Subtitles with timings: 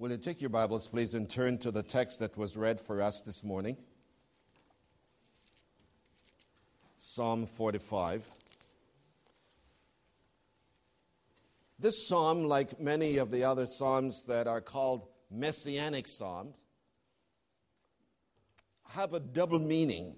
[0.00, 3.02] Will you take your Bibles, please, and turn to the text that was read for
[3.02, 3.76] us this morning?
[6.96, 8.26] Psalm 45.
[11.78, 16.64] This psalm, like many of the other psalms that are called messianic psalms,
[18.92, 20.16] have a double meaning.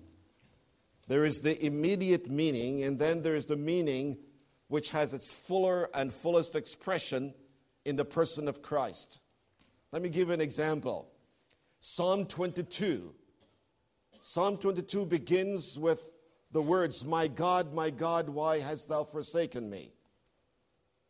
[1.08, 4.16] There is the immediate meaning, and then there is the meaning
[4.68, 7.34] which has its fuller and fullest expression
[7.84, 9.18] in the person of Christ.
[9.93, 11.11] Let me give you an example.
[11.78, 13.14] Psalm 22.
[14.20, 16.12] Psalm 22 begins with
[16.51, 19.92] the words, My God, my God, why hast thou forsaken me?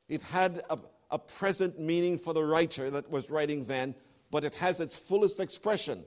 [0.08, 0.78] It had a,
[1.12, 3.94] a present meaning for the writer that was writing then,
[4.32, 6.04] but it has its fullest expression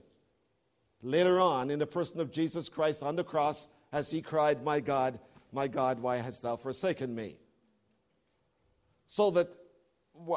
[1.01, 4.81] later on in the person of Jesus Christ on the cross as he cried, My
[4.81, 5.19] God,
[5.53, 7.37] my God, why hast thou forsaken me?
[9.07, 9.55] So that,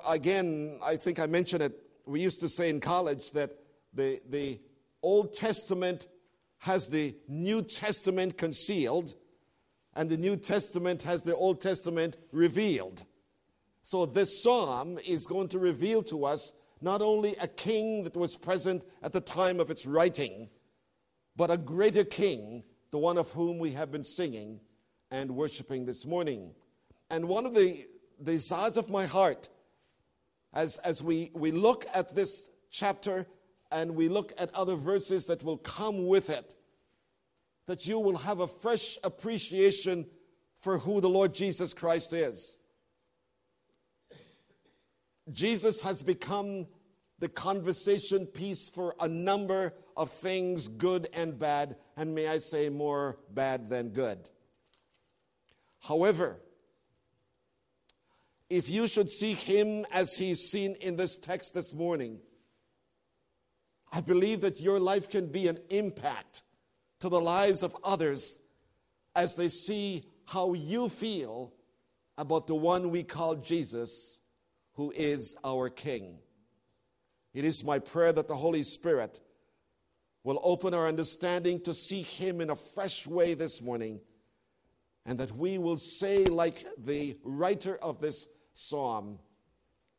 [0.08, 3.50] again, I think I mentioned it we used to say in college that
[3.92, 4.58] the, the
[5.02, 6.08] Old Testament
[6.58, 9.14] has the New Testament concealed,
[9.94, 13.04] and the New Testament has the Old Testament revealed.
[13.82, 18.36] So this psalm is going to reveal to us not only a king that was
[18.36, 20.48] present at the time of its writing,
[21.36, 24.60] but a greater king, the one of whom we have been singing
[25.10, 26.54] and worshiping this morning.
[27.10, 27.84] And one of the
[28.22, 29.48] desires of my heart
[30.52, 33.26] as, as we, we look at this chapter
[33.70, 36.54] and we look at other verses that will come with it,
[37.66, 40.06] that you will have a fresh appreciation
[40.56, 42.58] for who the Lord Jesus Christ is.
[45.30, 46.66] Jesus has become
[47.18, 52.68] the conversation piece for a number of things, good and bad, and may I say
[52.68, 54.30] more bad than good.
[55.80, 56.40] However,
[58.50, 62.18] if you should see him as he's seen in this text this morning,
[63.92, 66.42] I believe that your life can be an impact
[67.00, 68.40] to the lives of others
[69.14, 71.52] as they see how you feel
[72.16, 74.20] about the one we call Jesus,
[74.74, 76.18] who is our King.
[77.34, 79.20] It is my prayer that the Holy Spirit
[80.24, 84.00] will open our understanding to see Him in a fresh way this morning,
[85.06, 88.26] and that we will say, like the writer of this
[88.58, 89.18] psalm.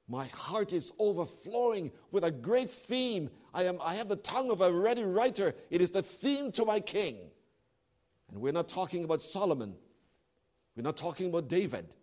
[0.07, 3.29] My heart is overflowing with a great theme.
[3.53, 5.53] I, am, I have the tongue of a ready writer.
[5.69, 7.17] It is the theme to my king.
[8.31, 9.75] And we're not talking about Solomon.
[10.75, 11.95] We're not talking about David.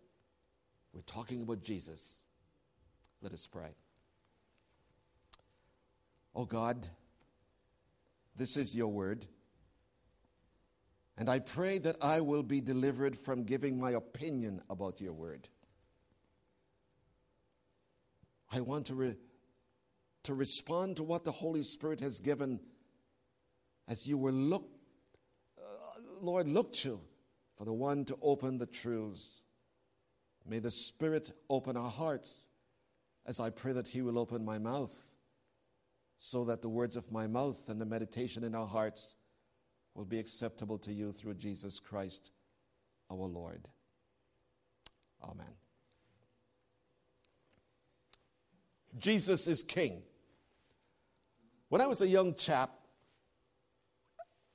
[0.93, 2.25] We're talking about Jesus.
[3.23, 3.75] Let us pray.
[6.35, 6.89] Oh God,
[8.37, 9.27] this is your word.
[11.19, 15.49] And I pray that I will be delivered from giving my opinion about your word.
[18.51, 19.17] I want to, re-
[20.25, 22.61] to respond to what the Holy Spirit has given
[23.89, 24.77] as you were looked,
[25.59, 27.01] uh, Lord, look to
[27.57, 29.43] for the one to open the truths.
[30.47, 32.49] May the Spirit open our hearts
[33.27, 34.95] as I pray that He will open my mouth
[36.17, 39.17] so that the words of my mouth and the meditation in our hearts
[39.95, 42.31] will be acceptable to you through Jesus Christ
[43.11, 43.69] our Lord.
[45.23, 45.66] Amen.
[48.99, 50.03] Jesus is king.
[51.69, 52.71] When I was a young chap,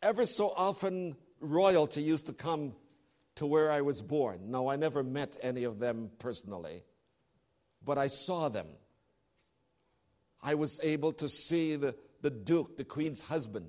[0.01, 2.73] ever so often royalty used to come
[3.35, 4.51] to where I was born.
[4.51, 6.83] Now, I never met any of them personally,
[7.83, 8.67] but I saw them.
[10.43, 13.67] I was able to see the, the Duke, the Queen's husband.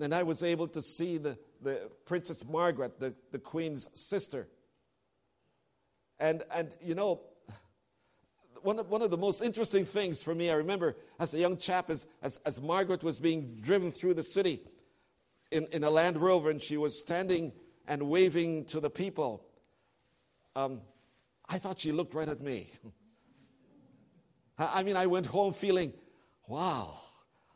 [0.00, 4.48] And I was able to see the, the Princess Margaret, the, the Queen's sister.
[6.20, 7.20] And, and you know,
[8.62, 11.56] one of, one of the most interesting things for me, I remember as a young
[11.56, 14.60] chap, as, as, as Margaret was being driven through the city
[15.50, 17.52] in, in a Land Rover and she was standing
[17.86, 19.44] and waving to the people.
[20.54, 20.80] Um,
[21.48, 22.66] I thought she looked right at me.
[24.58, 25.92] I mean, I went home feeling,
[26.48, 26.94] wow,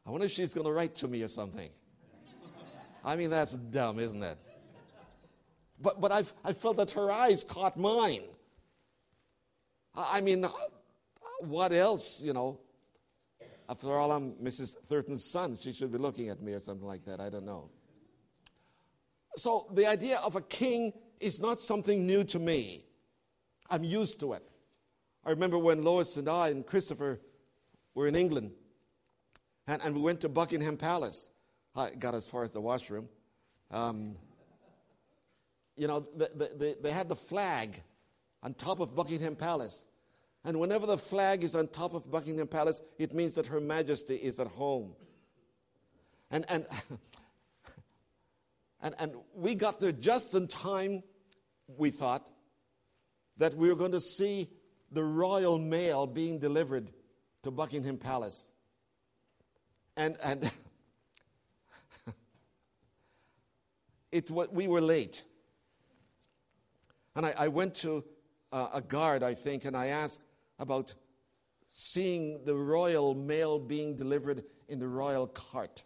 [0.06, 1.68] I wonder if she's going to write to me or something.
[3.04, 4.38] I mean, that's dumb, isn't it?
[5.80, 8.22] But, but I've, I felt that her eyes caught mine.
[9.94, 10.46] I mean,
[11.42, 12.60] what else, you know?
[13.68, 14.76] After all, I'm Mrs.
[14.84, 15.56] Thurton's son.
[15.60, 17.20] She should be looking at me or something like that.
[17.20, 17.70] I don't know.
[19.36, 22.84] So the idea of a king is not something new to me.
[23.70, 24.42] I'm used to it.
[25.24, 27.20] I remember when Lois and I and Christopher
[27.94, 28.52] were in England
[29.66, 31.30] and, and we went to Buckingham Palace.
[31.74, 33.08] I got as far as the washroom.
[33.70, 34.16] Um,
[35.76, 37.80] you know, the, the, the, they had the flag
[38.42, 39.86] on top of Buckingham Palace.
[40.44, 44.16] And whenever the flag is on top of Buckingham Palace, it means that Her Majesty
[44.16, 44.94] is at home.
[46.30, 46.66] And, and,
[48.82, 51.04] and, and we got there just in time,
[51.76, 52.28] we thought,
[53.38, 54.48] that we were going to see
[54.90, 56.90] the royal mail being delivered
[57.42, 58.50] to Buckingham Palace.
[59.96, 60.50] And, and
[64.12, 65.24] it, we were late.
[67.14, 68.04] And I, I went to
[68.50, 70.24] uh, a guard, I think, and I asked
[70.62, 70.94] about
[71.68, 75.84] seeing the royal mail being delivered in the royal cart.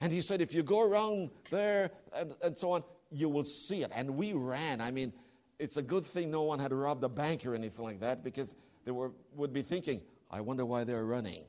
[0.00, 3.82] And he said, if you go around there and, and so on, you will see
[3.82, 3.90] it.
[3.94, 4.80] And we ran.
[4.80, 5.12] I mean,
[5.58, 8.54] it's a good thing no one had robbed a bank or anything like that because
[8.84, 11.44] they were, would be thinking, I wonder why they're running.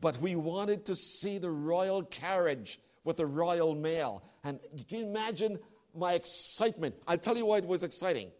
[0.00, 4.24] But we wanted to see the royal carriage with the royal mail.
[4.42, 4.58] And
[4.88, 5.58] can you imagine
[5.94, 6.96] my excitement?
[7.06, 8.32] I'll tell you why it was exciting.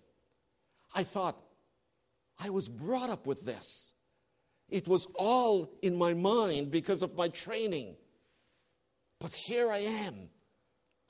[0.94, 1.36] I thought,
[2.44, 3.94] I was brought up with this.
[4.68, 7.94] It was all in my mind because of my training.
[9.20, 10.30] But here I am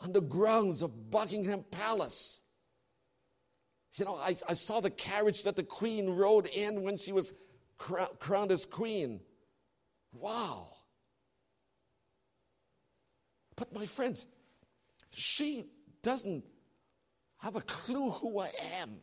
[0.00, 2.42] on the grounds of Buckingham Palace.
[3.96, 7.32] You know, I, I saw the carriage that the queen rode in when she was
[7.78, 9.20] crowned as queen.
[10.12, 10.68] Wow.
[13.56, 14.26] But my friends,
[15.10, 15.64] she
[16.02, 16.44] doesn't
[17.38, 18.50] have a clue who I
[18.80, 19.00] am.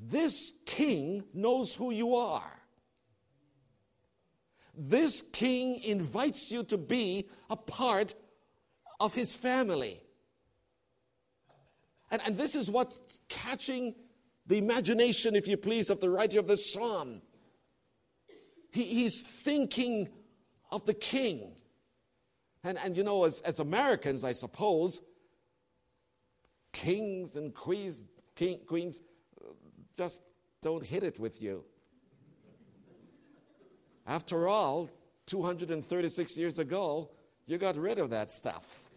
[0.00, 2.52] This king knows who you are.
[4.76, 8.14] This king invites you to be a part
[9.00, 10.00] of his family.
[12.10, 12.96] And, and this is what
[13.28, 13.94] catching
[14.46, 17.20] the imagination, if you please, of the writer of this psalm.
[18.72, 20.08] He, he's thinking
[20.70, 21.56] of the king.
[22.62, 25.02] And, and you know, as, as Americans, I suppose,
[26.72, 28.06] kings and queens,
[28.36, 29.00] king, queens
[29.98, 30.22] just
[30.62, 31.64] don't hit it with you.
[34.06, 34.88] After all,
[35.26, 37.10] 236 years ago,
[37.46, 38.90] you got rid of that stuff.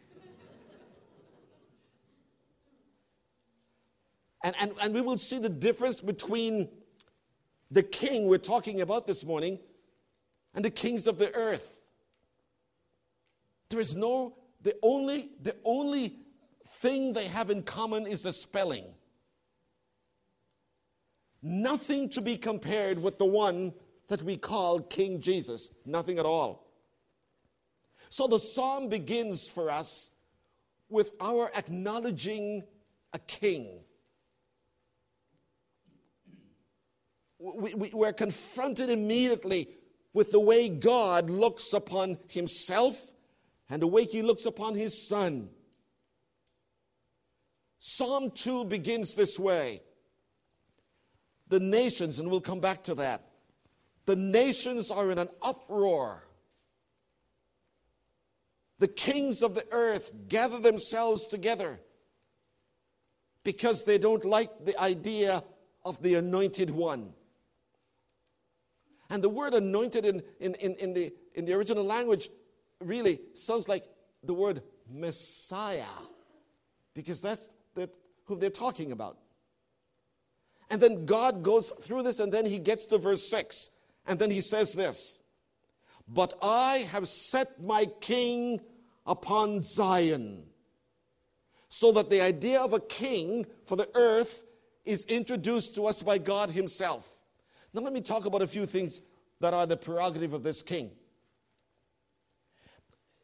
[4.44, 6.70] and, and, and we will see the difference between
[7.72, 9.58] the king we're talking about this morning
[10.54, 11.82] and the kings of the earth.
[13.70, 16.14] There is no, the only, the only
[16.68, 18.86] thing they have in common is the spelling.
[21.42, 23.74] Nothing to be compared with the one
[24.08, 25.72] that we call King Jesus.
[25.86, 26.68] Nothing at all.
[28.10, 30.12] So the psalm begins for us
[30.90, 32.64] with our acknowledging
[33.14, 33.80] a king.
[37.40, 39.70] We, we, we're confronted immediately
[40.14, 43.14] with the way God looks upon himself
[43.70, 45.50] and the way he looks upon his son.
[47.80, 49.82] Psalm 2 begins this way
[51.52, 53.22] the nations, and we'll come back to that,
[54.06, 56.24] the nations are in an uproar.
[58.80, 61.80] The kings of the earth gather themselves together
[63.44, 65.44] because they don't like the idea
[65.84, 67.14] of the anointed one.
[69.10, 72.30] And the word anointed in, in, in, in, the, in the original language
[72.80, 73.84] really sounds like
[74.24, 75.84] the word Messiah,
[76.94, 77.94] because that's that,
[78.26, 79.18] who they're talking about.
[80.72, 83.70] And then God goes through this, and then he gets to verse 6.
[84.08, 85.20] And then he says this
[86.08, 88.62] But I have set my king
[89.06, 90.44] upon Zion.
[91.68, 94.44] So that the idea of a king for the earth
[94.86, 97.22] is introduced to us by God Himself.
[97.74, 99.02] Now, let me talk about a few things
[99.40, 100.92] that are the prerogative of this king.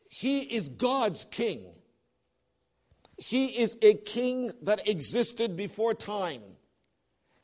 [0.09, 1.73] He is God's king.
[3.17, 6.41] He is a king that existed before time.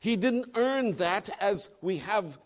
[0.04, 2.38] He didn't earn that as we have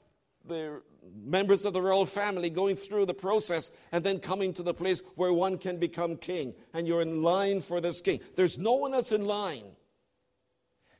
[0.47, 0.81] the
[1.12, 5.03] members of the royal family going through the process and then coming to the place
[5.17, 8.21] where one can become king and you're in line for this king.
[8.37, 9.65] There's no one else in line.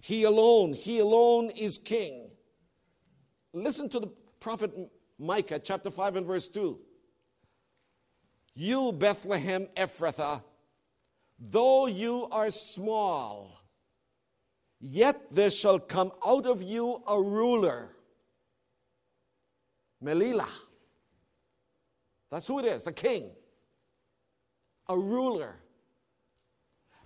[0.01, 2.33] He alone, he alone is king.
[3.53, 4.11] Listen to the
[4.41, 4.73] prophet
[5.17, 6.77] Micah, chapter 5 and verse 2.
[8.57, 10.43] You, Bethlehem Ephrathah,
[11.39, 13.57] though you are small,
[14.81, 17.91] Yet there shall come out of you a ruler.
[20.03, 20.49] Melila.
[22.31, 23.31] That's who it is, a king.
[24.89, 25.57] A ruler.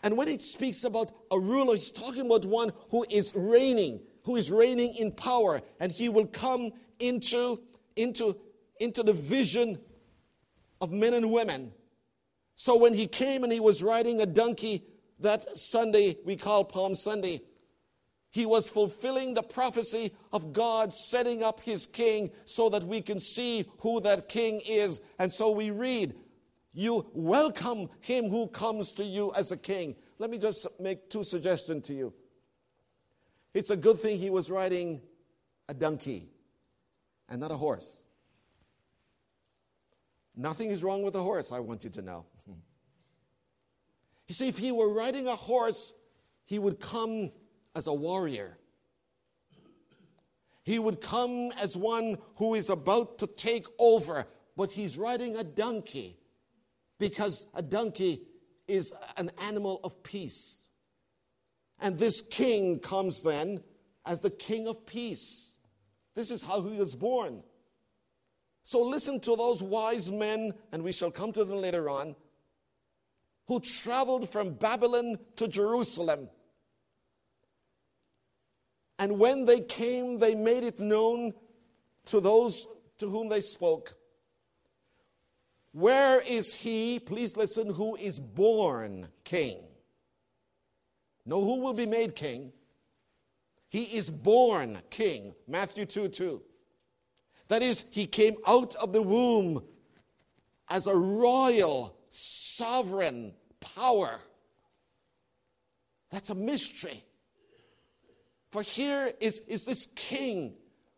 [0.02, 4.36] And when it speaks about a ruler, he's talking about one who is reigning, who
[4.36, 7.58] is reigning in power, and he will come into,
[7.96, 8.36] into,
[8.80, 9.78] into the vision
[10.80, 11.72] of men and women.
[12.56, 14.84] So when he came and he was riding a donkey
[15.20, 17.40] that Sunday we call Palm Sunday,
[18.32, 23.20] He was fulfilling the prophecy of God setting up his king so that we can
[23.20, 25.02] see who that king is.
[25.18, 26.14] And so we read,
[26.72, 29.96] You welcome him who comes to you as a king.
[30.18, 32.14] Let me just make two suggestions to you.
[33.52, 35.02] It's a good thing he was riding
[35.68, 36.30] a donkey
[37.28, 38.06] and not a horse.
[40.34, 42.26] Nothing is wrong with a horse, I want you to know.
[44.28, 45.92] You see, if he were riding a horse,
[46.46, 47.32] he would come
[47.74, 48.58] as a warrior.
[50.64, 54.26] He would come as one who is about to take over,
[54.56, 56.16] but he's riding a donkey
[56.98, 58.22] because a donkey
[58.68, 60.68] is an animal of peace.
[61.80, 63.60] And this king comes then
[64.06, 65.58] as the king of peace.
[66.14, 67.42] This is how he was born.
[68.62, 72.14] So listen to those wise men, and we shall come to them later on,
[73.48, 76.28] who traveled from Babylon to Jerusalem
[79.02, 81.32] and when they came, they made it known
[82.04, 82.68] to those
[82.98, 83.94] to whom they spoke.
[85.72, 89.58] Where is he, please listen, who is born king?
[91.26, 92.52] No, who will be made king?
[93.68, 95.34] He is born king.
[95.48, 96.40] Matthew 2 2.
[97.48, 99.64] That is, he came out of the womb
[100.68, 104.20] as a royal, sovereign power.
[106.12, 107.02] That's a mystery.
[108.52, 110.54] For here is, is this king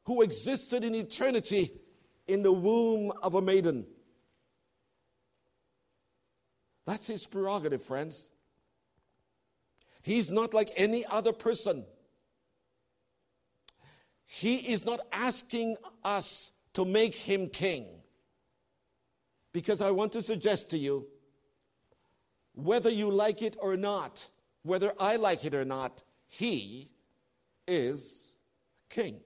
[0.07, 1.71] who existed in eternity
[2.27, 3.87] in the womb of a maiden.
[6.85, 8.33] That's his prerogative, friends.
[10.03, 11.87] He's not like any other person.
[14.27, 17.87] He is not asking us to make him king.
[19.53, 21.07] Because I want to suggest to you
[22.55, 24.29] whether you like it or not,
[24.63, 26.91] whether I like it or not, he
[27.67, 28.35] is
[28.91, 29.21] king.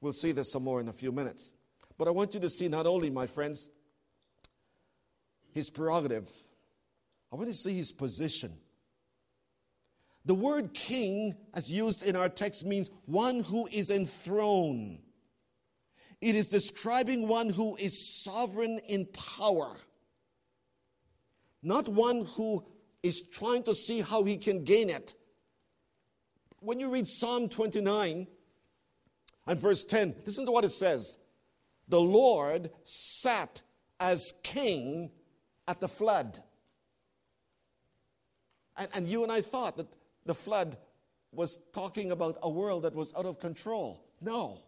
[0.00, 1.54] We'll see this some more in a few minutes.
[1.96, 3.70] But I want you to see not only, my friends,
[5.52, 6.28] his prerogative,
[7.32, 8.52] I want you to see his position.
[10.26, 15.00] The word king, as used in our text, means one who is enthroned.
[16.20, 19.76] It is describing one who is sovereign in power,
[21.62, 22.64] not one who
[23.04, 25.14] is trying to see how he can gain it.
[26.60, 28.26] When you read Psalm 29
[29.46, 31.18] and verse 10, listen to what it says
[31.86, 33.60] The Lord sat
[34.00, 35.10] as king
[35.68, 36.40] at the flood.
[38.78, 39.94] And, and you and I thought that
[40.24, 40.78] the flood
[41.30, 44.02] was talking about a world that was out of control.
[44.22, 44.62] No.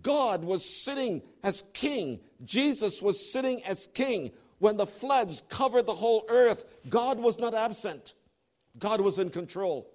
[0.00, 2.20] God was sitting as king.
[2.42, 4.30] Jesus was sitting as king
[4.62, 8.14] when the floods covered the whole earth, God was not absent.
[8.78, 9.90] God was in control.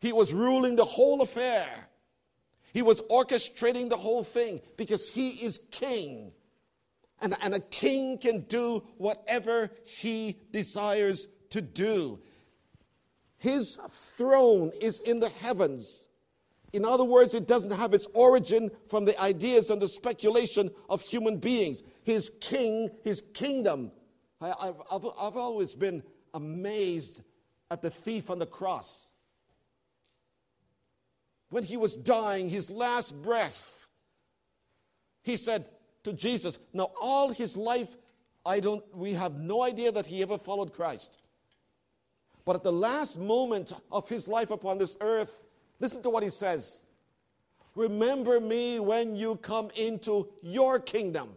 [0.00, 1.68] He was ruling the whole affair.
[2.74, 6.32] He was orchestrating the whole thing because he is king.
[7.20, 12.18] And, and a king can do whatever he desires to do.
[13.38, 16.08] His throne is in the heavens.
[16.72, 21.02] In other words, it doesn't have its origin from the ideas and the speculation of
[21.02, 21.82] human beings.
[22.02, 23.92] His king, his kingdom.
[24.40, 26.02] I, have I've, I've always been
[26.32, 27.22] amazed
[27.70, 29.12] at the thief on the cross.
[31.50, 33.86] When he was dying, his last breath,
[35.22, 35.68] he said
[36.04, 37.96] to Jesus, Now, all his life,
[38.44, 41.18] I don't, we have no idea that he ever followed Christ.
[42.44, 45.44] But at the last moment of his life upon this earth,
[45.82, 46.84] Listen to what he says
[47.74, 51.28] Remember me when you come into your kingdom.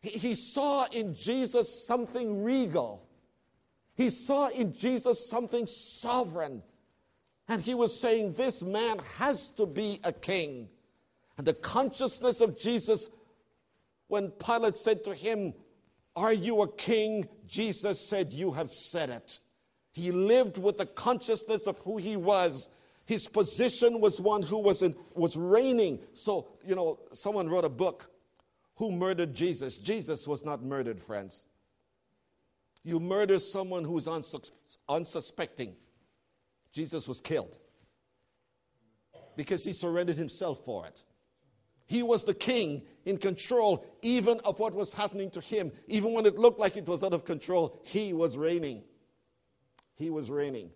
[0.00, 3.06] He, he saw in Jesus something regal,
[3.96, 6.62] he saw in Jesus something sovereign.
[7.48, 10.68] And he was saying, This man has to be a king.
[11.36, 13.10] And the consciousness of Jesus,
[14.06, 15.54] when Pilate said to him,
[16.14, 17.28] Are you a king?
[17.48, 19.40] Jesus said, You have said it.
[19.92, 22.68] He lived with the consciousness of who he was.
[23.06, 25.98] His position was one who was, in, was reigning.
[26.14, 28.10] So, you know, someone wrote a book,
[28.76, 29.78] Who Murdered Jesus?
[29.78, 31.44] Jesus was not murdered, friends.
[32.84, 34.50] You murder someone who's unsus-
[34.88, 35.74] unsuspecting.
[36.72, 37.58] Jesus was killed
[39.36, 41.02] because he surrendered himself for it.
[41.88, 45.72] He was the king in control even of what was happening to him.
[45.88, 48.84] Even when it looked like it was out of control, he was reigning
[50.00, 50.70] he was reigning.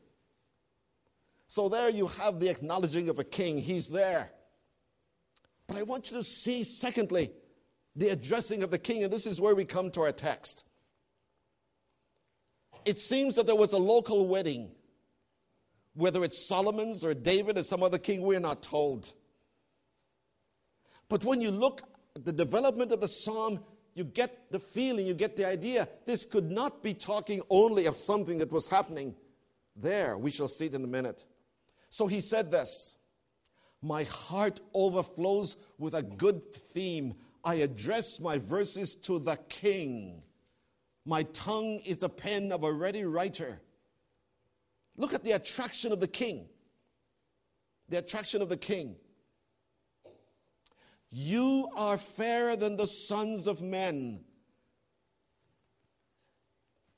[1.49, 3.59] So there you have the acknowledging of a king.
[3.59, 4.31] He's there.
[5.67, 7.31] But I want you to see, secondly,
[7.97, 10.65] the addressing of the king, and this is where we come to our text.
[12.85, 14.71] it seems that there was a local wedding.
[15.95, 19.13] Whether it's Solomon's or David or some other king, we're not told.
[21.09, 21.83] But when you look
[22.17, 23.61] at the development of the psalm,
[23.95, 25.89] you get the feeling, you get the idea.
[26.05, 29.15] This could not be talking only of something that was happening
[29.77, 30.19] there.
[30.19, 31.25] We shall see it in a minute.
[31.91, 32.97] So he said this
[33.81, 37.15] My heart overflows with a good theme.
[37.45, 40.23] I address my verses to the king.
[41.05, 43.61] My tongue is the pen of a ready writer.
[44.97, 46.49] Look at the attraction of the king.
[47.91, 48.97] The attraction of the king.
[51.17, 54.25] You are fairer than the sons of men.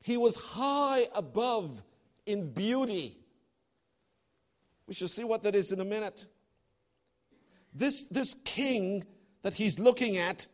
[0.02, 1.82] He was high above
[2.24, 3.18] in beauty.
[4.86, 6.24] We shall see what that is in a minute.
[7.74, 9.04] This, this king
[9.42, 10.46] that he's looking at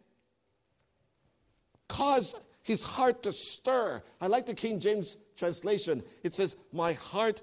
[1.88, 4.02] caused his heart to stir.
[4.21, 6.02] I like the King James translation.
[6.25, 7.42] It says, My heart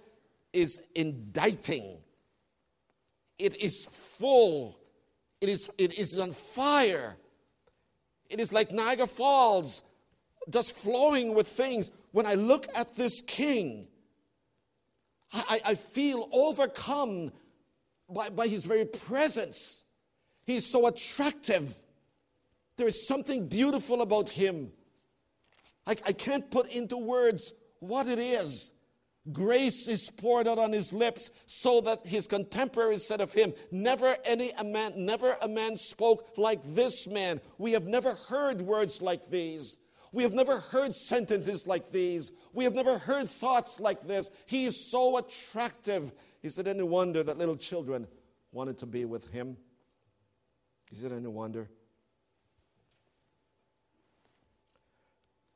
[0.52, 2.00] is inditing,
[3.38, 4.79] it is full
[5.42, 7.18] it is, it is on fire.
[8.30, 9.84] It is like Niagara Falls,
[10.50, 11.92] just flowing with things.
[12.12, 13.88] When I look at this king,
[15.32, 17.32] I, I feel overcome
[18.10, 19.84] by, by his very presence.
[20.46, 21.76] He's so attractive.
[22.78, 24.72] There is something beautiful about him.
[25.86, 28.74] I, I can't put into words what it is.
[29.32, 34.18] Grace is poured out on his lips so that his contemporaries said of him, Never
[34.26, 37.42] any a man, never a man spoke like this man.
[37.58, 39.78] We have never heard words like these.
[40.12, 42.32] We have never heard sentences like these.
[42.54, 44.32] We have never heard thoughts like this.
[44.48, 46.12] He is so attractive.
[46.42, 48.08] Is it any wonder that little children
[48.52, 49.58] wanted to be with him?
[50.92, 51.70] Is it any wonder?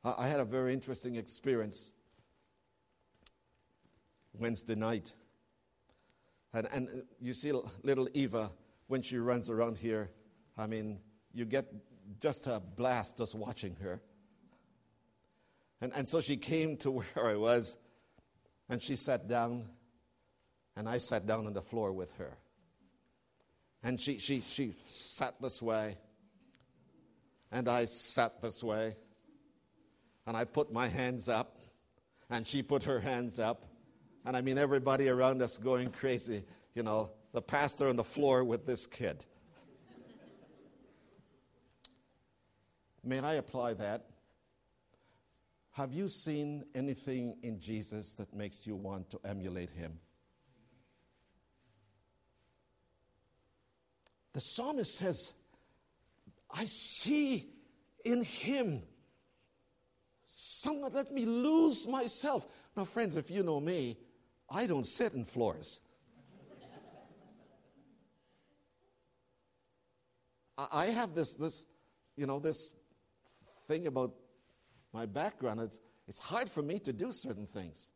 [0.03, 1.93] I had a very interesting experience
[4.33, 5.13] Wednesday night.
[6.53, 7.51] And, and you see
[7.83, 8.51] little Eva
[8.87, 10.11] when she runs around here.
[10.57, 10.99] I mean,
[11.33, 11.65] you get
[12.19, 14.01] just a blast just watching her.
[15.81, 17.77] And, and so she came to where I was
[18.69, 19.67] and she sat down,
[20.75, 22.37] and I sat down on the floor with her.
[23.83, 25.97] And she, she, she sat this way,
[27.51, 28.95] and I sat this way,
[30.25, 31.57] and I put my hands up,
[32.29, 33.65] and she put her hands up,
[34.25, 36.43] and I mean, everybody around us going crazy.
[36.75, 39.25] You know, the pastor on the floor with this kid.
[43.03, 44.05] May I apply that?
[45.71, 49.99] Have you seen anything in Jesus that makes you want to emulate him?
[54.33, 55.33] The psalmist says,
[56.49, 57.49] I see
[58.05, 58.83] in him
[60.25, 62.47] someone let me lose myself.
[62.77, 63.97] Now, friends, if you know me,
[64.49, 65.79] I don't sit in floors.
[70.71, 71.65] I have this, this,
[72.15, 72.69] you know, this
[73.67, 74.13] thing about
[74.93, 75.61] my background.
[75.61, 77.93] It's, it's hard for me to do certain things.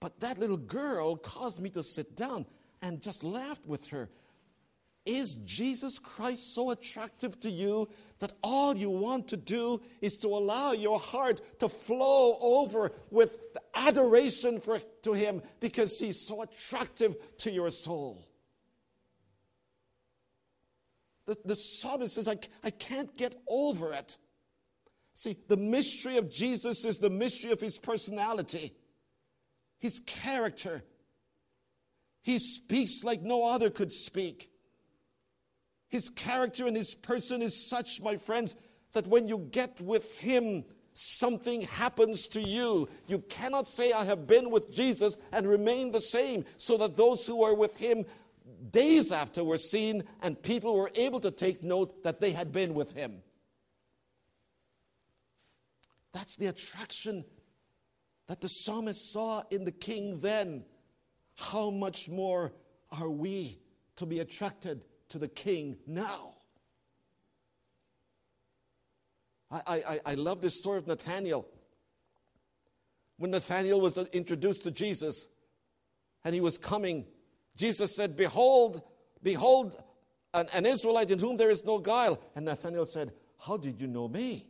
[0.00, 2.46] But that little girl caused me to sit down
[2.82, 4.10] and just laughed with her.
[5.08, 10.28] Is Jesus Christ so attractive to you that all you want to do is to
[10.28, 13.38] allow your heart to flow over with
[13.74, 18.28] adoration for, to Him because He's so attractive to your soul?
[21.24, 24.18] The, the psalmist says, I, I can't get over it.
[25.14, 28.74] See, the mystery of Jesus is the mystery of His personality,
[29.78, 30.84] His character.
[32.20, 34.50] He speaks like no other could speak.
[35.88, 38.54] His character and his person is such, my friends,
[38.92, 42.88] that when you get with him, something happens to you.
[43.06, 47.26] You cannot say, I have been with Jesus and remain the same, so that those
[47.26, 48.04] who are with him
[48.70, 52.74] days after were seen and people were able to take note that they had been
[52.74, 53.22] with him.
[56.12, 57.24] That's the attraction
[58.26, 60.64] that the psalmist saw in the king then.
[61.36, 62.52] How much more
[62.90, 63.58] are we
[63.96, 66.34] to be attracted to the king now.
[69.50, 71.46] I, I, I love this story of Nathaniel.
[73.16, 75.28] When Nathaniel was introduced to Jesus
[76.24, 77.06] and he was coming,
[77.56, 78.82] Jesus said, Behold,
[79.22, 79.82] behold,
[80.34, 82.20] an, an Israelite in whom there is no guile.
[82.36, 84.46] And Nathaniel said, How did you know me?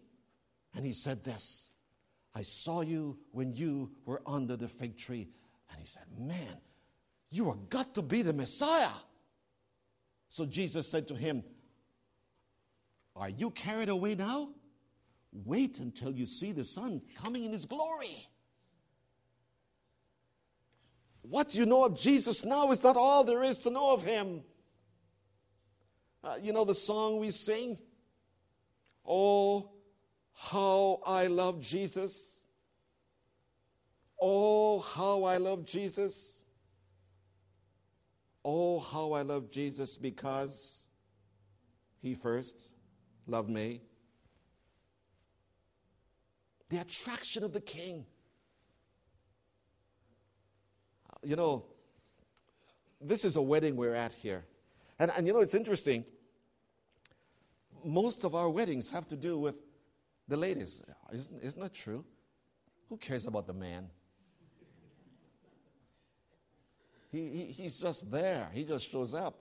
[0.74, 1.70] And he said this
[2.34, 5.28] I saw you when you were under the fig tree.
[5.70, 6.60] And he said, Man,
[7.30, 8.90] you are got to be the Messiah.
[10.28, 11.42] So Jesus said to him,
[13.16, 14.50] Are you carried away now?
[15.32, 18.16] Wait until you see the Son coming in His glory.
[21.22, 24.42] What you know of Jesus now is not all there is to know of Him.
[26.24, 27.76] Uh, you know the song we sing?
[29.06, 29.70] Oh,
[30.34, 32.42] how I love Jesus.
[34.20, 36.37] Oh, how I love Jesus.
[38.50, 40.88] Oh, how I love Jesus because
[42.00, 42.72] He first
[43.26, 43.82] loved me.
[46.70, 48.06] The attraction of the King.
[51.22, 51.66] You know,
[53.02, 54.46] this is a wedding we're at here.
[54.98, 56.06] And, and you know, it's interesting.
[57.84, 59.56] Most of our weddings have to do with
[60.26, 60.82] the ladies.
[61.12, 62.02] Isn't, isn't that true?
[62.88, 63.90] Who cares about the man?
[67.10, 69.38] He, he, he's just there, he just shows up.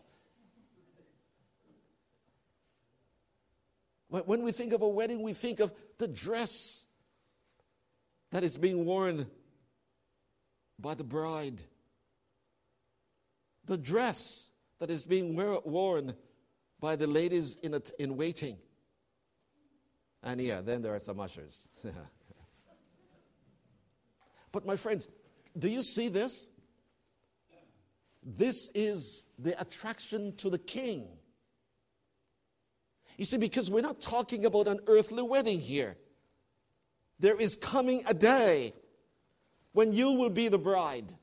[4.10, 6.88] When we think of a wedding, we think of the dress
[8.32, 9.28] that is being worn
[10.80, 11.62] by the bride,
[13.66, 16.14] the dress that is being worn
[16.80, 18.58] by the ladies in, in waiting.
[20.24, 21.68] And yeah, then there are some ushers.
[24.52, 25.10] but my friends,
[25.58, 26.50] do you see this?
[28.30, 31.08] This is the attraction to the king.
[33.18, 35.96] You see, because we're not talking about an earthly wedding here.
[37.20, 38.74] There is coming a day
[39.72, 41.14] when you will be the bride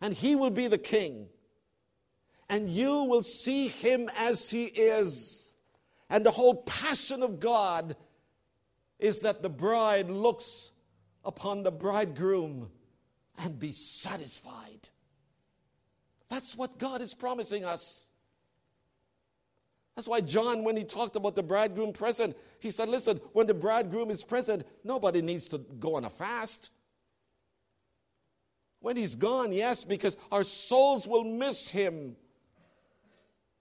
[0.00, 1.26] and he will be the king
[2.48, 5.54] and you will see him as he is.
[6.08, 7.96] And the whole passion of God
[9.00, 10.70] is that the bride looks
[11.24, 12.70] upon the bridegroom
[13.38, 14.88] and be satisfied.
[16.30, 18.08] That's what God is promising us.
[19.96, 23.54] That's why John, when he talked about the bridegroom present, he said, Listen, when the
[23.54, 26.70] bridegroom is present, nobody needs to go on a fast.
[28.78, 32.16] When he's gone, yes, because our souls will miss him.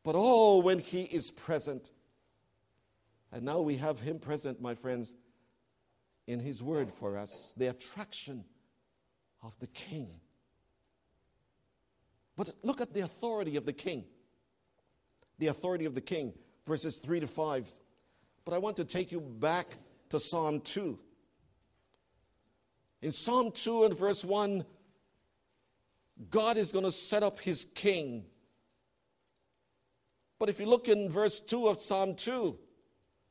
[0.04, 1.92] But oh, when He is present.
[3.32, 5.14] And now we have Him present, my friends,
[6.28, 8.44] in His Word for us, the attraction
[9.44, 10.10] of the King.
[12.40, 14.06] But look at the authority of the King.
[15.38, 16.34] The authority of the King,
[16.66, 17.70] verses 3 to 5.
[18.46, 19.78] But I want to take you back
[20.10, 20.98] to Psalm 2.
[23.04, 24.66] In Psalm 2 and verse 1,
[26.32, 28.26] God is going to set up his king
[30.40, 32.58] but if you look in verse 2 of Psalm 2,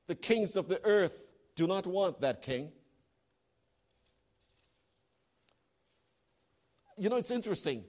[0.06, 2.70] the kings of the earth do not want that king.
[6.98, 7.84] You know, it's interesting.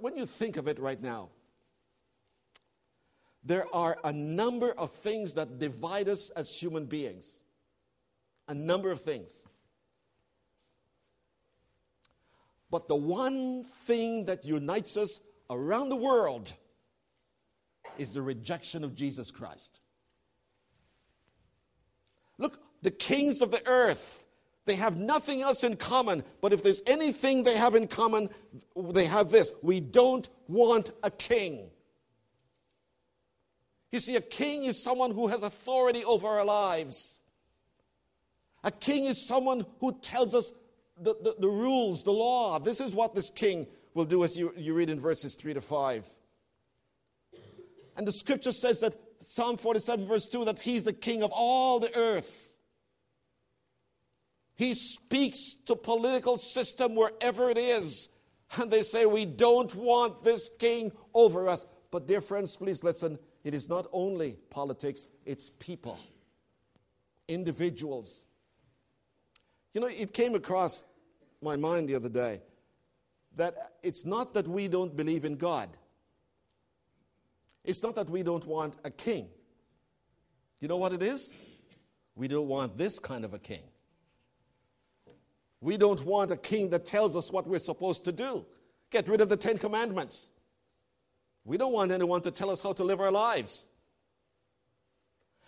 [0.00, 1.30] When you think of it right now,
[3.42, 7.44] there are a number of things that divide us as human beings.
[8.48, 9.46] A number of things.
[12.70, 16.52] But the one thing that unites us around the world
[17.96, 19.80] is the rejection of Jesus Christ.
[22.36, 24.26] Look, the kings of the earth,
[24.68, 28.28] they have nothing else in common, but if there's anything they have in common,
[28.76, 31.70] they have this we don't want a king.
[33.90, 37.20] You see, a king is someone who has authority over our lives.
[38.62, 40.52] A king is someone who tells us
[41.00, 42.58] the, the, the rules, the law.
[42.58, 45.60] This is what this king will do as you, you read in verses 3 to
[45.60, 46.06] 5.
[47.96, 51.80] And the scripture says that Psalm 47, verse 2, that he's the king of all
[51.80, 52.47] the earth.
[54.58, 58.08] He speaks to political system wherever it is.
[58.56, 61.64] And they say, We don't want this king over us.
[61.92, 63.20] But, dear friends, please listen.
[63.44, 65.96] It is not only politics, it's people,
[67.28, 68.26] individuals.
[69.74, 70.86] You know, it came across
[71.40, 72.42] my mind the other day
[73.36, 75.68] that it's not that we don't believe in God.
[77.64, 79.28] It's not that we don't want a king.
[80.60, 81.36] You know what it is?
[82.16, 83.62] We don't want this kind of a king.
[85.60, 88.46] We don't want a king that tells us what we're supposed to do.
[88.90, 90.30] Get rid of the Ten Commandments.
[91.44, 93.70] We don't want anyone to tell us how to live our lives.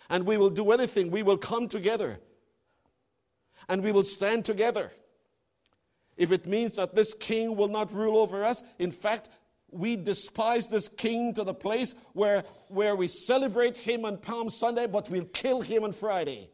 [0.09, 1.11] And we will do anything.
[1.11, 2.19] We will come together.
[3.69, 4.91] And we will stand together
[6.17, 9.29] if it means that this king will not rule over us, in fact,
[9.71, 14.85] we despise this king to the place where, where we celebrate him on Palm Sunday,
[14.85, 16.51] but we'll kill him on Friday.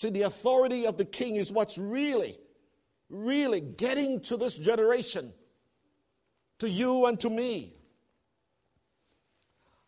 [0.00, 2.34] See, the authority of the king is what's really,
[3.10, 5.30] really getting to this generation,
[6.60, 7.74] to you and to me.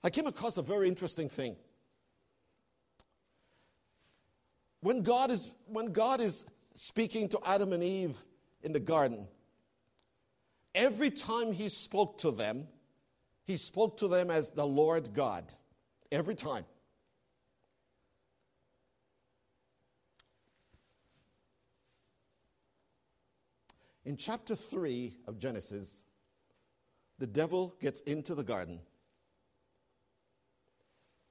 [0.04, 1.56] I came across a very interesting thing.
[4.82, 6.44] When God is, when God is
[6.74, 8.22] speaking to Adam and Eve
[8.62, 9.26] in the garden,
[10.74, 12.68] every time he spoke to them,
[13.44, 15.50] he spoke to them as the Lord God.
[16.10, 16.66] Every time.
[24.04, 26.04] In chapter 3 of Genesis,
[27.18, 28.80] the devil gets into the garden,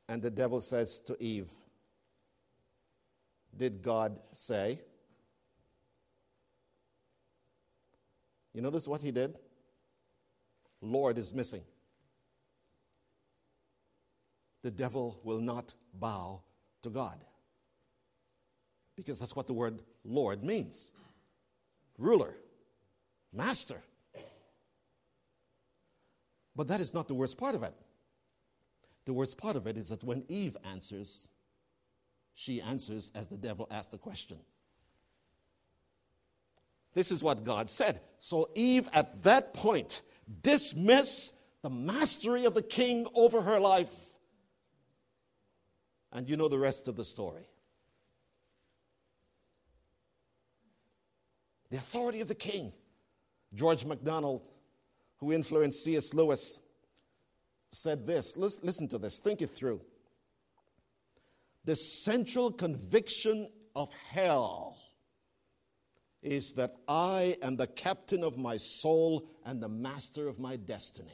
[0.07, 1.49] and the devil says to Eve,
[3.55, 4.79] Did God say?
[8.53, 9.35] You notice what he did?
[10.81, 11.63] Lord is missing.
[14.61, 16.41] The devil will not bow
[16.83, 17.23] to God.
[18.95, 20.91] Because that's what the word Lord means
[21.97, 22.35] ruler,
[23.33, 23.81] master.
[26.55, 27.73] But that is not the worst part of it.
[29.05, 31.27] The worst part of it is that when Eve answers,
[32.33, 34.37] she answers as the devil asked the question.
[36.93, 38.01] This is what God said.
[38.19, 40.01] So Eve, at that point,
[40.43, 43.93] dismissed the mastery of the king over her life.
[46.11, 47.47] And you know the rest of the story.
[51.69, 52.73] The authority of the king.
[53.53, 54.49] George MacDonald,
[55.17, 56.13] who influenced C.S.
[56.13, 56.59] Lewis,
[57.71, 58.35] said this.
[58.37, 59.81] Listen to this, think it through.
[61.65, 64.77] The central conviction of hell
[66.21, 71.09] is that I am the captain of my soul and the master of my destiny.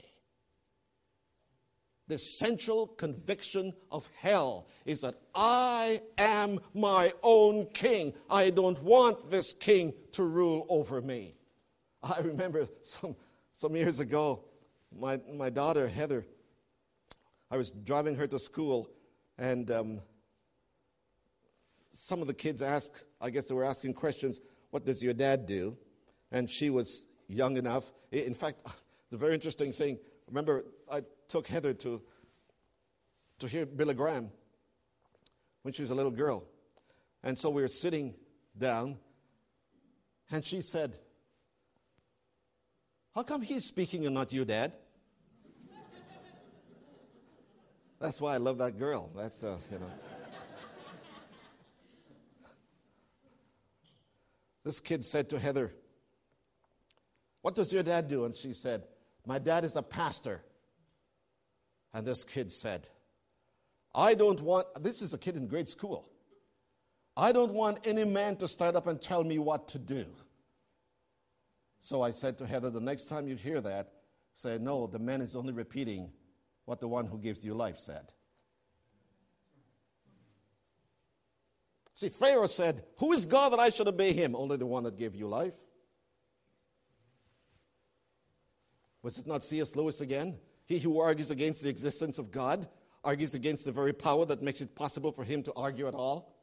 [2.08, 8.13] The central conviction of hell is that I am my own king.
[8.30, 11.36] I don't want this king to rule over me.
[12.04, 13.16] I remember some,
[13.54, 14.44] some years ago,
[14.98, 16.26] my, my daughter Heather,
[17.50, 18.90] I was driving her to school,
[19.38, 20.02] and um,
[21.90, 25.46] some of the kids asked, I guess they were asking questions what does your dad
[25.46, 25.78] do?
[26.32, 27.92] And she was young enough.
[28.12, 28.64] In fact,
[29.10, 32.02] the very interesting thing, remember, I took Heather to,
[33.40, 34.30] to hear Billy Graham
[35.62, 36.44] when she was a little girl.
[37.24, 38.14] And so we were sitting
[38.58, 38.98] down,
[40.32, 41.00] and she said,
[43.18, 44.78] How come he's speaking and not you, Dad?
[48.00, 49.10] That's why I love that girl.
[49.16, 49.92] That's, uh, you know.
[54.64, 55.74] This kid said to Heather,
[57.42, 58.26] What does your dad do?
[58.26, 58.84] And she said,
[59.26, 60.44] My dad is a pastor.
[61.96, 62.88] And this kid said,
[63.96, 66.08] I don't want, this is a kid in grade school.
[67.16, 70.06] I don't want any man to stand up and tell me what to do.
[71.80, 73.92] So I said to Heather, the next time you hear that,
[74.34, 76.12] say, no, the man is only repeating
[76.66, 78.12] what the one who gives you life said.
[81.94, 84.36] See, Pharaoh said, Who is God that I should obey him?
[84.36, 85.56] Only the one that gave you life.
[89.02, 89.76] Was it not C.S.
[89.76, 90.38] Lewis again?
[90.66, 92.68] He who argues against the existence of God
[93.04, 96.37] argues against the very power that makes it possible for him to argue at all.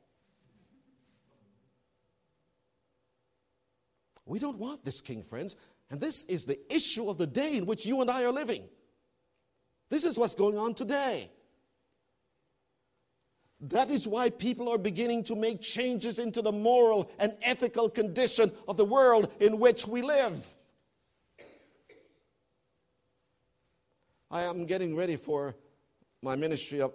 [4.27, 5.57] We don't want this king, friends.
[5.91, 8.65] And this is the issue of the day in which you and I are living.
[9.91, 11.31] This is what's going on today.
[13.61, 18.53] That is why people are beginning to make changes into the moral and ethical condition
[18.69, 20.47] of the world in which we live.
[24.31, 25.55] I am getting ready for
[26.21, 26.93] my ministry up.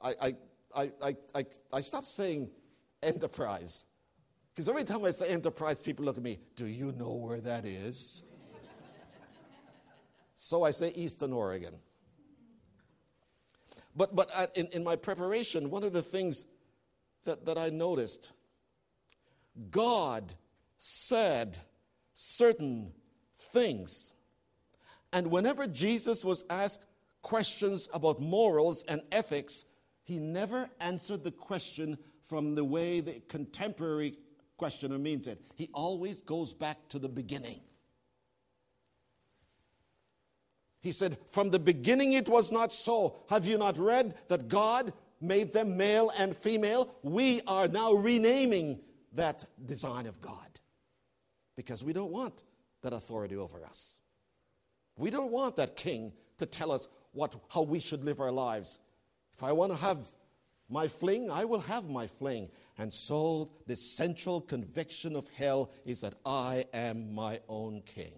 [0.00, 2.50] I, I, I, I, I, stopped saying
[3.02, 3.86] enterprise.
[4.56, 7.66] Because every time I say enterprise, people look at me, do you know where that
[7.66, 8.22] is?
[10.34, 11.74] so I say Eastern Oregon.
[13.94, 16.46] But, but uh, in, in my preparation, one of the things
[17.24, 18.30] that, that I noticed,
[19.70, 20.32] God
[20.78, 21.58] said
[22.14, 22.92] certain
[23.36, 24.14] things.
[25.12, 26.86] And whenever Jesus was asked
[27.20, 29.66] questions about morals and ethics,
[30.02, 34.14] he never answered the question from the way the contemporary
[34.56, 35.40] questioner means it.
[35.54, 37.60] He always goes back to the beginning.
[40.80, 43.16] He said, From the beginning it was not so.
[43.28, 46.94] Have you not read that God made them male and female?
[47.02, 48.80] We are now renaming
[49.12, 50.60] that design of God
[51.56, 52.44] because we don't want
[52.82, 53.96] that authority over us.
[54.96, 58.78] We don't want that king to tell us what, how we should live our lives.
[59.32, 60.12] If I want to have
[60.68, 62.48] my fling, I will have my fling.
[62.78, 68.12] And so the central conviction of hell is that I am my own king.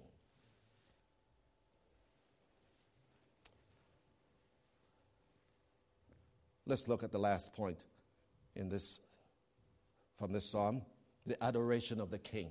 [6.67, 7.85] Let's look at the last point
[8.55, 9.01] in this
[10.19, 10.83] from this psalm,
[11.25, 12.51] the adoration of the king.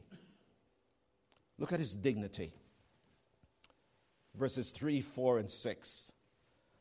[1.60, 2.54] Look at his dignity.
[4.36, 6.12] Verses 3, 4, and 6.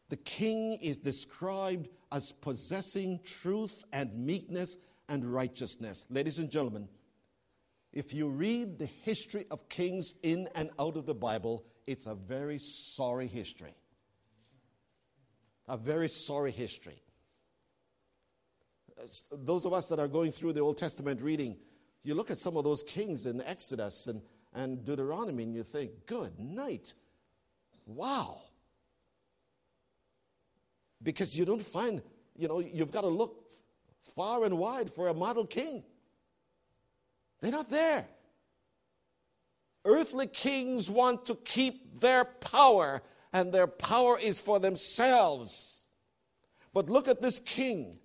[0.09, 4.77] The king is described as possessing truth and meekness
[5.09, 6.07] and righteousness.
[6.11, 6.89] Ladies and gentlemen,
[7.93, 12.15] if you read the history of kings in and out of the Bible, it's a
[12.15, 13.75] very sorry history.
[15.69, 17.03] A very sorry history.
[19.01, 21.57] Uh, those of us that are going through the Old Testament reading,
[22.03, 24.21] you look at some of those kings in Exodus and,
[24.55, 26.95] and Deuteronomy and you think, good night.
[27.87, 28.43] Wow.
[31.03, 32.03] Because you don't find,
[32.37, 33.51] you know, you've got to look
[34.15, 35.83] far and wide for a model king.
[37.41, 38.07] They're not there.
[39.85, 45.87] Earthly kings want to keep their power, and their power is for themselves.
[46.73, 47.99] But look at this king.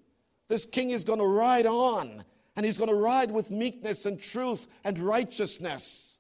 [0.47, 2.23] This king is going to ride on,
[2.55, 6.19] and he's going to ride with meekness and truth and righteousness.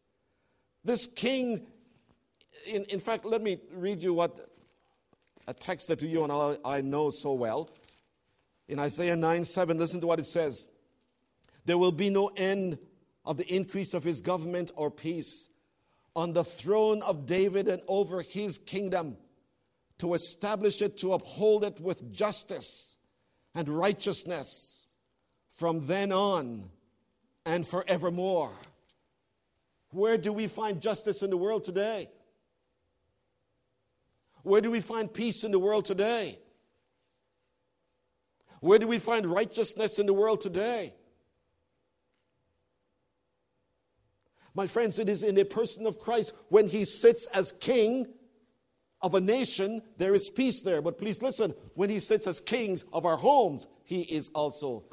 [0.83, 1.67] This king,
[2.65, 4.39] in, in fact, let me read you what
[5.47, 7.69] a text that you and I, I know so well.
[8.71, 10.69] In Isaiah 9 7, listen to what it says.
[11.65, 12.79] There will be no end
[13.25, 15.49] of the increase of his government or peace
[16.15, 19.17] on the throne of David and over his kingdom,
[19.97, 22.95] to establish it, to uphold it with justice
[23.53, 24.87] and righteousness
[25.49, 26.69] from then on
[27.45, 28.53] and forevermore.
[29.89, 32.07] Where do we find justice in the world today?
[34.43, 36.39] Where do we find peace in the world today?
[38.61, 40.93] Where do we find righteousness in the world today?
[44.53, 48.05] My friends, it is in the person of Christ when he sits as king
[49.01, 50.81] of a nation, there is peace there.
[50.81, 54.83] But please listen, when he sits as kings of our homes, he is also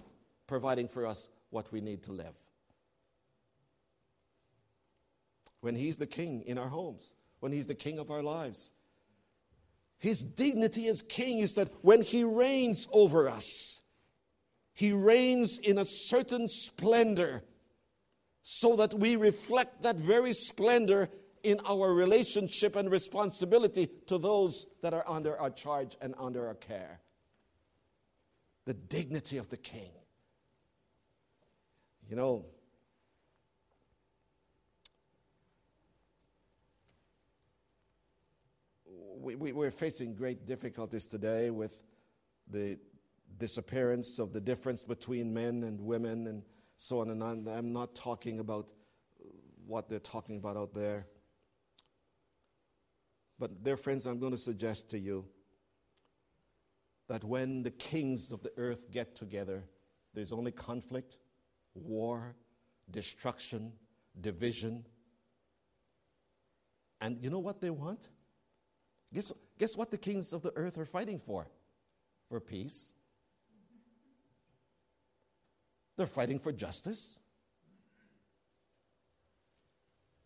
[0.46, 2.34] providing for us what we need to live.
[5.60, 8.70] When he's the king in our homes, when he's the king of our lives,
[9.98, 13.82] his dignity as king is that when he reigns over us,
[14.74, 17.42] he reigns in a certain splendor
[18.42, 21.08] so that we reflect that very splendor
[21.42, 26.54] in our relationship and responsibility to those that are under our charge and under our
[26.54, 27.00] care.
[28.66, 29.90] The dignity of the king.
[32.08, 32.46] You know,
[39.20, 41.82] we, we, we're facing great difficulties today with
[42.50, 42.78] the
[43.36, 46.42] disappearance of the difference between men and women and
[46.76, 47.46] so on and on.
[47.48, 48.70] I'm not talking about
[49.66, 51.06] what they're talking about out there.
[53.38, 55.24] But, dear friends, I'm going to suggest to you
[57.08, 59.64] that when the kings of the earth get together,
[60.14, 61.18] there's only conflict,
[61.74, 62.34] war,
[62.90, 63.72] destruction,
[64.20, 64.84] division.
[67.00, 68.08] And you know what they want?
[69.12, 71.48] Guess, guess what the kings of the earth are fighting for?
[72.28, 72.92] For peace,
[75.96, 77.20] they're fighting for justice.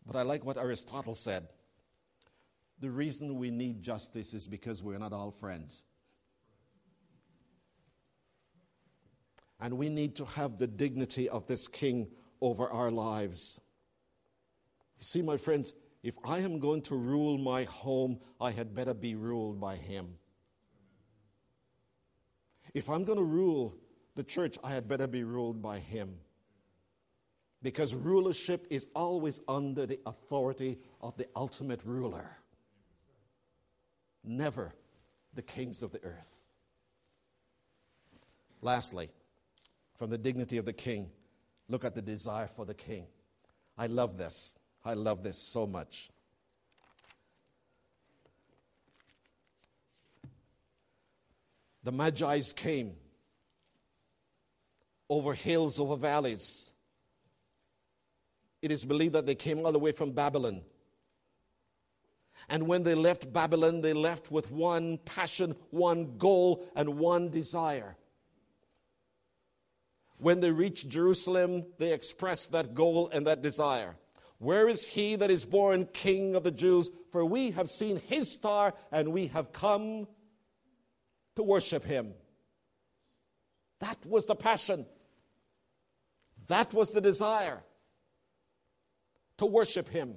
[0.05, 1.47] But I like what Aristotle said.
[2.79, 5.83] The reason we need justice is because we're not all friends.
[9.61, 12.07] And we need to have the dignity of this king
[12.41, 13.61] over our lives.
[14.99, 18.93] You see, my friends, if I am going to rule my home, I had better
[18.93, 20.15] be ruled by him.
[22.73, 23.73] If I'm going to rule
[24.15, 26.15] the church, I had better be ruled by him.
[27.61, 32.37] Because rulership is always under the authority of the ultimate ruler,
[34.25, 34.73] never
[35.33, 36.47] the kings of the earth.
[38.61, 39.09] Lastly,
[39.97, 41.09] from the dignity of the king,
[41.69, 43.07] look at the desire for the king.
[43.77, 44.57] I love this.
[44.85, 46.09] I love this so much.
[51.83, 52.95] The Magi's came
[55.09, 56.73] over hills, over valleys.
[58.61, 60.61] It is believed that they came all the way from Babylon.
[62.49, 67.95] And when they left Babylon, they left with one passion, one goal, and one desire.
[70.19, 73.95] When they reached Jerusalem, they expressed that goal and that desire.
[74.43, 76.89] Where is he that is born King of the Jews?
[77.11, 80.07] For we have seen his star and we have come
[81.35, 82.13] to worship him.
[83.79, 84.85] That was the passion.
[86.47, 87.63] That was the desire
[89.37, 90.15] to worship Him.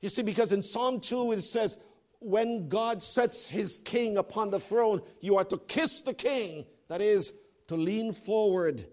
[0.00, 1.76] You see, because in Psalm 2 it says,
[2.20, 7.00] when God sets His king upon the throne, you are to kiss the king That
[7.00, 7.32] is,
[7.68, 8.84] to lean forward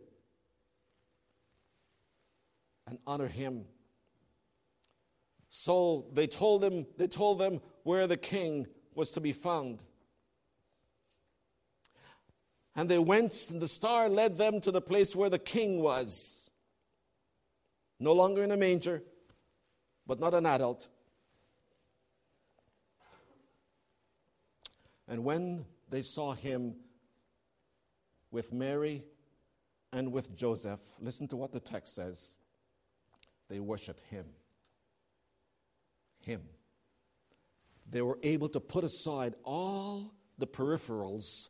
[2.88, 3.66] and honor him.
[5.50, 9.84] So they told him, they told them where the king was to be found.
[12.76, 16.52] And they went, and the star led them to the place where the king was.
[18.00, 19.04] No longer in a manger,
[20.06, 20.88] but not an adult.
[25.08, 26.76] And when they saw him
[28.30, 29.04] with Mary
[29.91, 32.36] and with Joseph, listen to what the text says.
[33.50, 34.26] They worship him.
[36.20, 36.41] Him.
[37.89, 41.49] They were able to put aside all the peripherals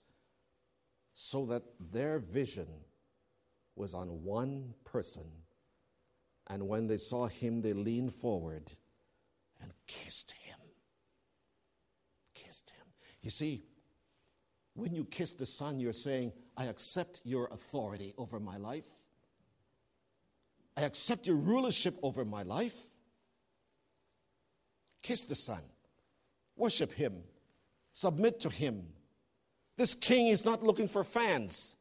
[1.14, 2.68] so that their vision
[3.76, 5.26] was on one person.
[6.48, 8.72] And when they saw him, they leaned forward
[9.62, 10.58] and kissed him.
[12.34, 12.86] Kissed him.
[13.22, 13.64] You see,
[14.74, 18.88] when you kiss the Son, you're saying, I accept your authority over my life.
[20.78, 22.89] I accept your rulership over my life.
[25.02, 25.62] Kiss the Son.
[26.56, 27.24] Worship Him.
[27.92, 28.84] Submit to Him.
[29.78, 31.76] This king is not looking for fans.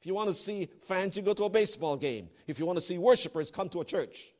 [0.00, 2.30] If you want to see fans, you go to a baseball game.
[2.46, 4.32] If you want to see worshipers, come to a church.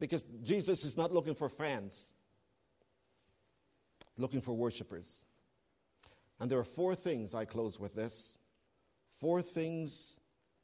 [0.00, 2.12] Because Jesus is not looking for fans,
[4.16, 5.24] looking for worshipers.
[6.40, 8.38] And there are four things, I close with this.
[9.18, 10.20] Four things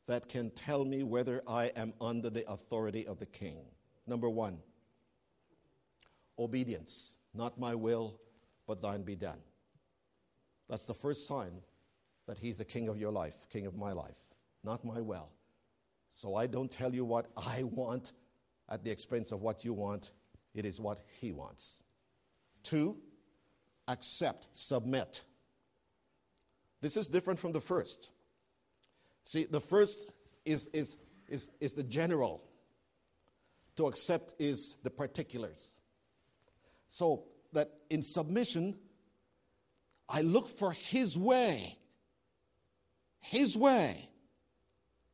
[0.06, 3.56] that can tell me whether I am under the authority of the king.
[4.06, 4.58] Number one,
[6.38, 7.16] obedience.
[7.34, 8.20] Not my will,
[8.66, 9.38] but thine be done.
[10.68, 11.52] That's the first sign
[12.26, 14.16] that he's the king of your life, king of my life,
[14.62, 15.30] not my will.
[16.08, 18.12] So I don't tell you what I want
[18.68, 20.12] at the expense of what you want,
[20.54, 21.82] it is what he wants.
[22.62, 22.96] Two,
[23.88, 25.22] accept, submit.
[26.80, 28.10] This is different from the first.
[29.22, 30.10] See, the first
[30.44, 30.96] is, is,
[31.28, 32.42] is, is the general,
[33.76, 35.80] to accept is the particulars.
[36.94, 38.78] So that in submission,
[40.08, 41.76] I look for His way.
[43.20, 44.08] His way.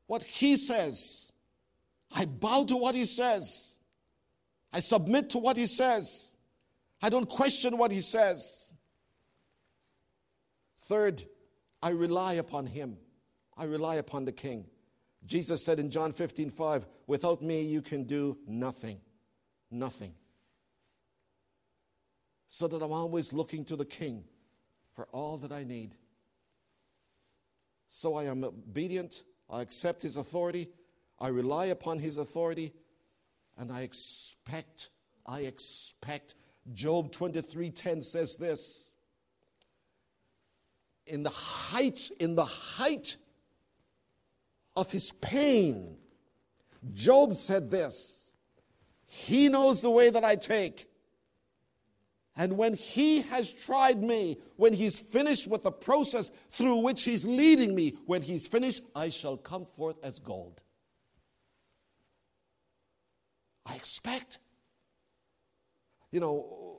[0.07, 1.33] What He says.
[2.13, 3.79] I bow to what He says.
[4.75, 6.37] I submit to what He says.
[7.01, 8.75] I don't question what He says.
[10.81, 11.25] Third,
[11.83, 12.99] I rely upon Him.
[13.57, 14.67] I rely upon the King.
[15.25, 19.01] Jesus said in John 15, 5, without me you can do nothing.
[19.71, 20.13] Nothing.
[22.53, 24.25] So that I'm always looking to the King
[24.93, 25.95] for all that I need.
[27.87, 30.67] So I am obedient, I accept His authority,
[31.21, 32.73] I rely upon His authority,
[33.57, 34.91] and I expect,
[35.25, 36.35] I expect.
[36.73, 38.93] Job 23:10 says this.
[41.07, 43.17] In the height, in the height
[44.75, 45.99] of his pain,
[46.93, 48.35] Job said this
[49.07, 50.90] He knows the way that I take.
[52.37, 57.25] And when he has tried me, when he's finished with the process through which he's
[57.25, 60.63] leading me, when he's finished, I shall come forth as gold.
[63.67, 64.39] I expect.
[66.13, 66.77] You know,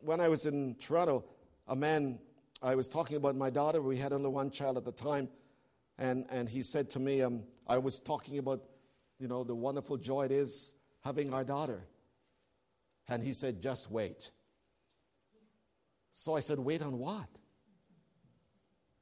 [0.00, 1.24] when I was in Toronto,
[1.66, 2.18] a man,
[2.62, 3.80] I was talking about my daughter.
[3.80, 5.28] We had only one child at the time.
[5.98, 8.62] And, and he said to me, um, I was talking about,
[9.18, 11.84] you know, the wonderful joy it is having our daughter.
[13.08, 14.30] And he said, just wait.
[16.18, 17.28] So I said, wait on what?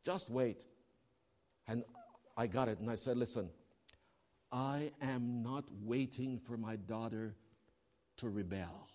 [0.05, 0.67] Just wait.
[1.67, 1.83] And
[2.37, 2.79] I got it.
[2.79, 3.49] And I said, listen,
[4.53, 7.35] I am not waiting for my daughter
[8.19, 8.91] to rebel.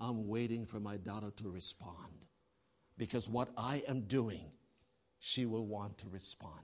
[0.00, 2.26] I'm waiting for my daughter to respond.
[2.98, 4.52] Because what I am doing
[5.18, 6.60] she will want to respond.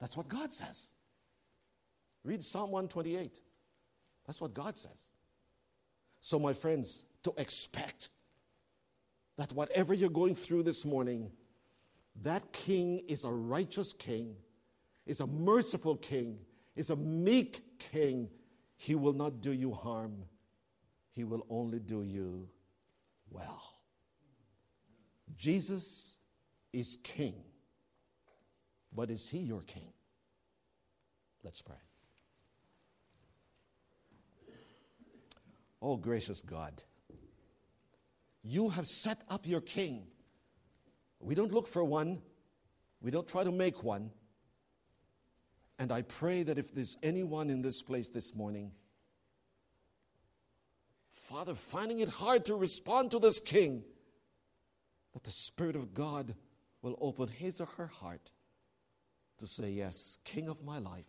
[0.00, 0.92] That's what God says.
[2.22, 3.40] Read Psalm 128.
[4.26, 5.10] That's what God says.
[6.20, 8.10] So, my friends, to expect
[9.36, 11.30] that whatever you're going through this morning,
[12.22, 14.36] that king is a righteous king,
[15.06, 16.38] is a merciful king,
[16.76, 18.28] is a meek king.
[18.76, 20.24] He will not do you harm,
[21.10, 22.48] he will only do you
[23.30, 23.62] well.
[25.36, 26.16] Jesus
[26.72, 27.34] is king.
[28.94, 29.92] But is he your king?
[31.42, 31.76] Let's pray.
[35.80, 36.72] Oh, gracious God,
[38.42, 40.06] you have set up your king.
[41.20, 42.20] We don't look for one,
[43.00, 44.10] we don't try to make one.
[45.78, 48.72] And I pray that if there's anyone in this place this morning,
[51.08, 53.82] Father, finding it hard to respond to this king,
[55.12, 56.34] that the Spirit of God
[56.82, 58.30] will open his or her heart
[59.38, 61.06] to say, Yes, King of my life,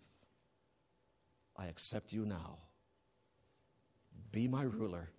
[1.57, 2.59] I accept you now.
[4.31, 5.09] Be my ruler,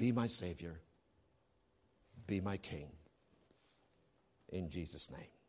[0.00, 0.80] be my Savior,
[2.26, 2.90] be my King.
[4.48, 5.39] In Jesus' name.